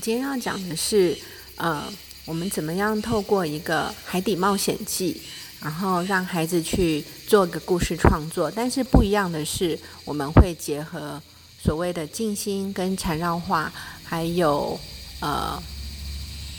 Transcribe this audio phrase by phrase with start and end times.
[0.00, 1.14] 今天要讲的是，
[1.56, 1.84] 呃，
[2.24, 5.20] 我们怎么样透过一个海底冒险记，
[5.60, 8.50] 然后让孩子去做个故事创作。
[8.50, 11.20] 但是不一样的是，我们会结合
[11.62, 13.70] 所谓的静心跟缠绕画，
[14.02, 14.80] 还有
[15.20, 15.62] 呃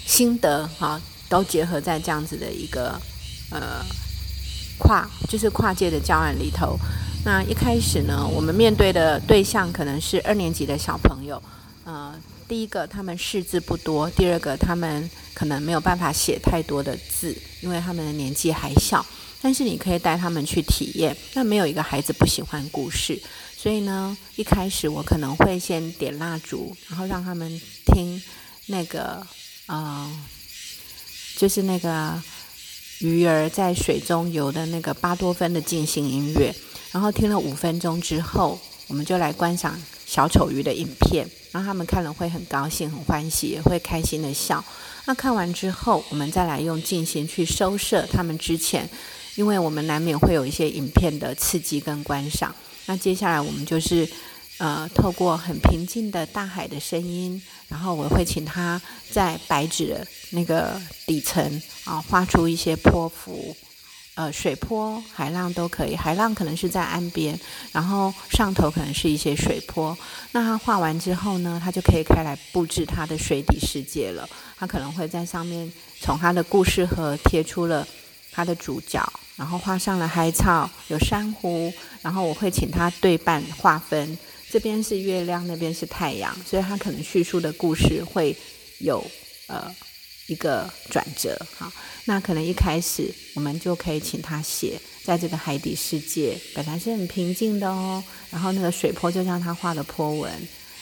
[0.06, 3.02] 心得哈，都结合在这样子的一个
[3.50, 3.84] 呃
[4.78, 6.78] 跨，就是跨界的教案里头。
[7.26, 11.42] 那一开始呢，我们面对的对象可能是二年级的小朋友，
[11.86, 12.14] 呃。
[12.52, 19.06] 第一个，他们识字不多；第二个，他们可能没有办法写太多的字，因为他们的年纪还小。
[19.42, 21.16] 但是你可以带他们去体验。
[21.34, 23.18] 那没有一个孩子不喜欢故事，
[23.56, 27.50] 所以呢，一开始我可能会先点蜡烛，然后让他们
[27.86, 28.22] 听
[28.66, 29.26] 那个，
[29.68, 30.12] 呃，
[31.38, 32.22] 就是那个
[33.00, 36.54] 鱼儿在水中游的那个巴多芬的进行音乐。
[36.92, 39.82] 然后听了五分钟之后，我们就来观赏
[40.12, 41.26] 小丑鱼的影片。
[41.54, 44.64] 然后他们看了会很高兴、很欢喜，也会开心的笑。
[45.06, 48.90] 那看完之后，我们再来用静心去收摄他们之前，
[49.36, 52.54] 因为我们难免会有一些影片的刺激跟观赏。
[52.88, 54.08] 那接下来我们就是
[54.58, 63.56] 呃，透过很平静的大海的声音，然后我会请他在白纸的那个底层啊，画出一些波幅。
[64.22, 65.96] 呃，水波、海浪都可以。
[65.96, 67.40] 海浪可能是在岸边，
[67.72, 69.98] 然后上头可能是一些水波。
[70.32, 74.30] 那他画完之后呢，他就可以开来布置他的水底世界了。
[74.60, 77.88] 他可能会在上面从他的故事盒贴出了
[78.32, 79.02] 他的主角，
[79.36, 84.16] 然后画上了海草、有珊瑚，然后我会请他对半划分，
[84.52, 88.38] 这边是月亮，那边是太阳，所以他可能叙述的故事会
[88.78, 89.04] 有
[89.48, 89.74] 呃。
[90.32, 91.70] 一个转折，好，
[92.06, 100.32] 那可能一开始我们就可以请他写，在这个海底世界本来是很平静的哦，然后那个水波就像他画的波纹，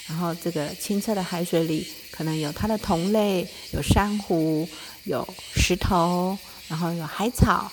[0.08, 4.70] 然后这个清澈的海水里可能有它的同类，有珊瑚，
[5.06, 7.72] 有石头，然后有海草，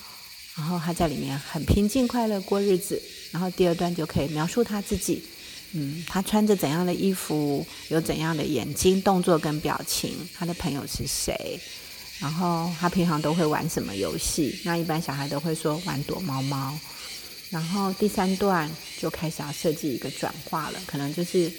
[0.57, 5.23] 然后他在里面很平静快乐过日子，然后第二段就可以描述他自己。
[5.73, 10.15] 嗯，他穿着怎样的衣服，有怎样的眼睛、动作跟表情？
[10.35, 11.61] 他的朋友是谁？
[12.19, 14.59] 然后他平常都会玩什么游戏？
[14.65, 16.79] 那一般小孩都会说玩躲猫猫。
[17.51, 21.53] 然后第三段就开始要设计一个转化了，可能就是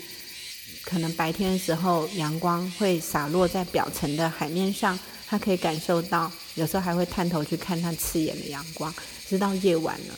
[0.84, 4.97] 可能白天的时候阳光会洒落在表层的海面上，
[5.28, 8.94] 他可以感受到，有时候还会探头去看他刺眼的阳光。
[9.29, 10.16] 直到夜晚了，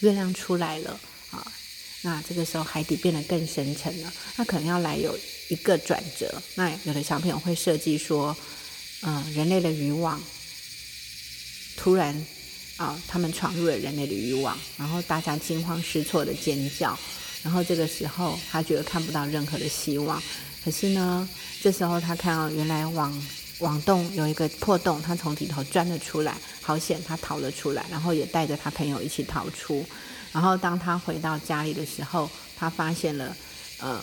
[0.00, 0.98] 月亮出来了
[1.30, 1.46] 啊。
[2.04, 5.16] 那这个时候海底变得更深沉了，那可能要来有
[5.48, 6.42] 一个转折。
[6.56, 8.36] 那有的小朋友会设计说，
[9.02, 10.20] 嗯，人类的渔网
[11.76, 12.26] 突然
[12.76, 16.98] 啊，他们闯入了人类的渔网，然后大家惊慌失措的尖叫，
[17.44, 20.20] 然后这个时候他觉得看不到任何的希望。
[20.64, 21.28] 可是呢，
[21.62, 23.26] 这时候他看到原来网
[23.58, 29.86] 网洞有一个破洞，他从里头钻了出来，好险他逃了出来，然后也带着他朋友一起逃出。
[30.32, 33.36] 然后当他回到家里的时候，他发现了，
[33.78, 34.02] 呃，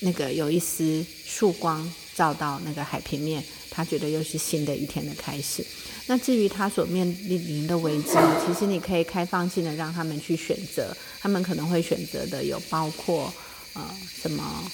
[0.00, 5.64] 那个有一丝曙光照到那个海平面，他觉得又是新的一天的开始。
[6.06, 13.30] 那至于他所面临的危机，其实你可以开放性的让他们去选择，他们可能会选择的有包括
[13.74, 14.64] 呃什么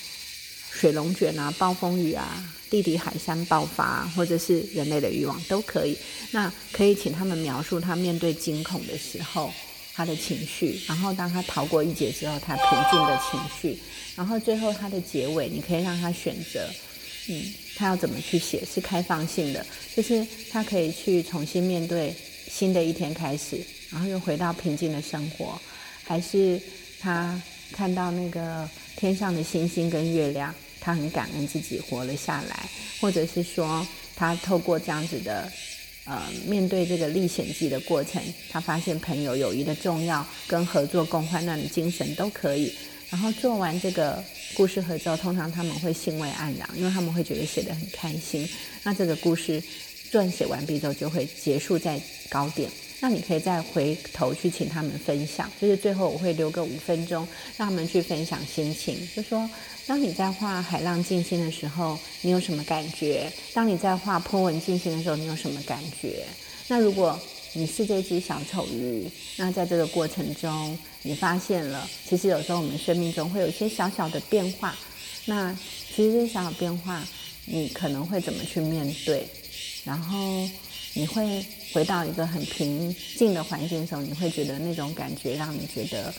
[0.70, 5.98] 水龙卷啊、暴风雨啊、地底海山爆发，或者是人类的欲望都可以。
[6.30, 9.52] 那可以请他们描述他面对惊恐的时候。
[9.94, 13.78] 他的情绪，然后当他逃过一劫之后，他平静的情绪，
[14.16, 16.68] 然后最后他的结尾，你可以让他选择，
[17.28, 22.12] 嗯，他要怎么去写，是开放性的，就是他可以去重新面对
[22.48, 25.56] 新的一天开始，然后又回到平静的生活，
[26.02, 26.60] 还是
[26.98, 27.40] 他
[27.70, 32.68] 看到那个天上的星星跟月亮，他很感恩自己活了下来，
[33.00, 33.86] 或者是说
[34.16, 35.48] 他透过这样子的。
[36.04, 42.72] 呃，面对这个历险记的过程，他发现朋友友谊的重要，跟合作共患难的精神都可以。
[43.10, 44.22] 然后做完这个
[44.54, 48.48] 故事合之后，通常他们会兴味盎然，因为他们会觉得写得很开心。
[48.82, 49.62] 那这个故事
[50.10, 52.68] 撰写完毕之后，就会结束在高点。
[53.00, 57.26] 那你可以再回头去请他们分享，就是最后我会留个五分钟，
[57.56, 59.48] 让他们去分享心情，就说。
[59.86, 63.30] 当你在画海浪静心的时候，你有什么感觉？
[63.52, 66.24] 当你在画波纹静心的时候，你有什么感觉？
[66.68, 67.20] 那如果
[67.52, 69.06] 你是这只小丑鱼，
[69.36, 74.74] 那在这个过程中，你发现了，其实有时候我们生命中会有一些小小的变化。
[75.26, 75.54] 那
[75.94, 77.06] 其实这些小小变化，
[77.44, 79.28] 你可能会怎么去面对？
[79.84, 80.48] 然后
[80.94, 86.14] 你会回到一个很平静的环境的时候，你会觉得那种感觉让你觉得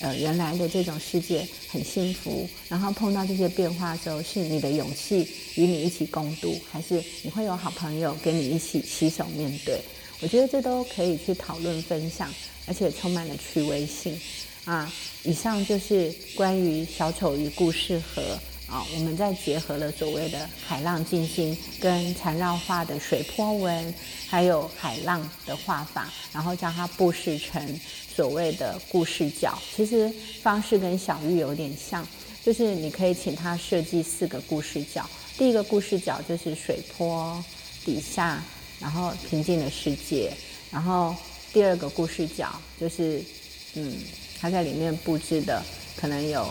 [0.00, 5.26] 呃，原来的这种世界很幸福，然后碰到这些变化的时候，是你的勇气
[5.56, 9.80] 与你一起共度，还是你会有好朋友跟你一起携手面对？
[10.20, 12.32] 我觉得这都可以去讨论分享，
[12.66, 14.18] 而且充满了趣味性
[14.66, 14.92] 啊。
[15.24, 23.94] 以上就是关于小丑鱼故事和啊，我们再结合了所谓的海浪静心跟缠绕画的水波纹，
[24.28, 27.80] 还有海浪的画法，然后将它布饰成。
[28.16, 30.10] 所谓的故事角，其实
[30.40, 32.02] 方式跟小玉有点像，
[32.42, 35.06] 就是你可以请他设计四个故事角。
[35.36, 37.44] 第一个故事角就是水坡
[37.84, 38.42] 底下，
[38.80, 40.32] 然后平静的世界。
[40.70, 41.14] 然后
[41.52, 43.22] 第二个故事角就是，
[43.74, 43.92] 嗯，
[44.40, 45.62] 他在里面布置的
[45.94, 46.48] 可能有，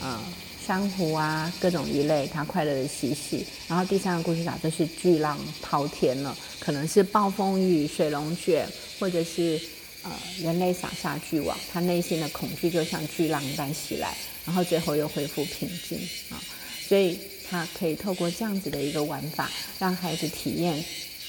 [0.00, 0.20] 嗯，
[0.68, 3.46] 珊瑚啊，各种鱼类，它快乐的嬉戏。
[3.66, 8.68] 然后第三个故事角就是巨浪滔天了，可能是暴风雨、水龙卷，
[9.00, 9.58] 或者是。
[10.04, 14.16] 呃，人类撒下巨网，他内心的恐惧就像巨浪一般袭来，
[14.46, 15.98] 然后最后又恢复平静
[16.30, 16.40] 啊。
[16.86, 17.18] 所以
[17.50, 19.50] 他可以透过这样子的一个玩法，
[19.80, 20.82] 让孩子体验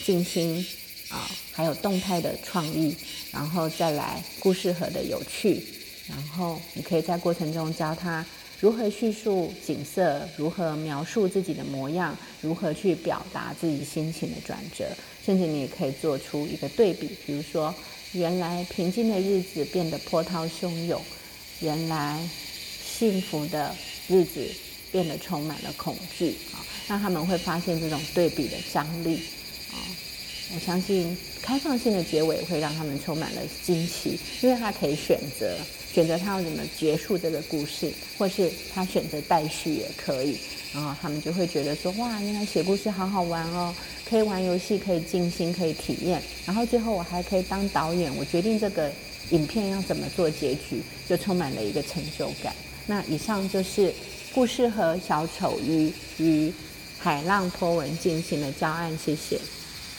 [0.06, 0.64] 静心
[1.10, 2.96] 啊，还有动态的创意，
[3.32, 5.66] 然后再来故事盒的有趣，
[6.08, 8.24] 然后你可以在过程中教他
[8.60, 14.86] 如何叙述景色，如何描述自己的模样，如何去表达自己心情的转折，
[15.26, 17.74] 甚至你也可以做出一个对比，比如说。
[18.14, 21.00] 原来平静的日子变得波涛汹涌，
[21.60, 22.28] 原来
[22.84, 23.72] 幸福的
[24.08, 24.44] 日子
[24.92, 26.58] 变得充满了恐惧啊！
[26.88, 29.22] 那他们会发现这种对比的张力
[29.72, 29.78] 啊！
[30.54, 35.56] 我相信开放性的结尾会让他们充满了惊奇，因为他可以选择
[35.94, 40.38] 选择他要怎么结束这个故事，或是他选择待续也可以。
[40.72, 43.74] 然后他们就会觉得说：哇，原来写故事好好玩哦！
[44.08, 46.22] 可以玩游戏，可以静心，可以体验。
[46.46, 48.92] 然后最后我还可以当导演，我决定这个
[49.32, 52.54] 影片要怎么做结局，就充满了一个成就感。
[52.86, 53.92] 那以上就是
[54.32, 56.54] 故事和小丑鱼与
[57.00, 59.40] 海浪波纹进行的教案，谢谢。